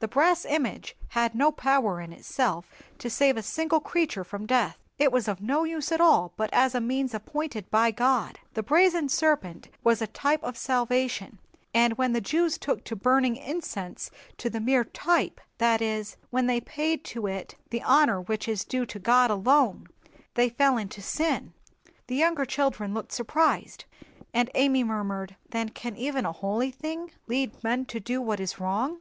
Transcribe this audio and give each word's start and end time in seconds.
"The 0.00 0.08
brass 0.08 0.44
image 0.44 0.96
had 1.10 1.32
no 1.32 1.52
power 1.52 2.00
in 2.00 2.12
itself 2.12 2.72
to 2.98 3.08
save 3.08 3.36
a 3.36 3.42
single 3.44 3.78
creature 3.78 4.24
from 4.24 4.44
death; 4.44 4.78
it 4.98 5.12
was 5.12 5.28
of 5.28 5.40
no 5.40 5.62
use 5.62 5.92
at 5.92 6.00
all 6.00 6.32
but 6.36 6.52
as 6.52 6.74
a 6.74 6.80
means 6.80 7.14
appointed 7.14 7.70
by 7.70 7.92
God. 7.92 8.40
The 8.54 8.64
brazen 8.64 9.08
serpent 9.08 9.68
was 9.84 10.02
a 10.02 10.08
type 10.08 10.42
of 10.42 10.58
salvation; 10.58 11.38
and 11.72 11.96
when 11.96 12.12
the 12.12 12.20
Jews 12.20 12.58
took 12.58 12.82
to 12.82 12.96
burning 12.96 13.36
incense 13.36 14.10
to 14.38 14.50
the 14.50 14.58
mere 14.58 14.82
type, 14.82 15.40
that 15.58 15.80
is, 15.80 16.16
when 16.30 16.48
they 16.48 16.60
paid 16.60 17.04
to 17.04 17.28
it 17.28 17.54
the 17.68 17.84
honor 17.84 18.20
which 18.20 18.48
is 18.48 18.64
due 18.64 18.86
to 18.86 18.98
God 18.98 19.30
alone, 19.30 19.86
they 20.34 20.48
fell 20.48 20.78
into 20.78 21.00
sin." 21.00 21.52
The 22.08 22.16
younger 22.16 22.44
children 22.44 22.92
looked 22.92 23.12
surprised; 23.12 23.84
and 24.34 24.50
Amy 24.56 24.82
murmured, 24.82 25.36
"Then 25.50 25.68
can 25.68 25.94
even 25.96 26.26
a 26.26 26.32
holy 26.32 26.72
thing 26.72 27.12
lead 27.28 27.62
men 27.62 27.84
to 27.84 28.00
do 28.00 28.20
what 28.20 28.40
is 28.40 28.58
wrong?" 28.58 28.98